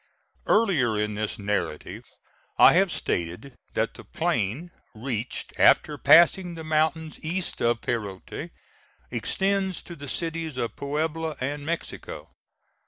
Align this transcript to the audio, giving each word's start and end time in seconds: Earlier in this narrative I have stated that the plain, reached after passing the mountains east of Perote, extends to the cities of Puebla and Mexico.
Earlier 0.47 0.97
in 0.99 1.13
this 1.13 1.37
narrative 1.37 2.03
I 2.57 2.73
have 2.73 2.91
stated 2.91 3.53
that 3.75 3.93
the 3.93 4.03
plain, 4.03 4.71
reached 4.95 5.53
after 5.59 5.95
passing 5.99 6.55
the 6.55 6.63
mountains 6.63 7.19
east 7.23 7.61
of 7.61 7.81
Perote, 7.81 8.49
extends 9.11 9.83
to 9.83 9.95
the 9.95 10.07
cities 10.09 10.57
of 10.57 10.75
Puebla 10.75 11.35
and 11.39 11.67
Mexico. 11.67 12.31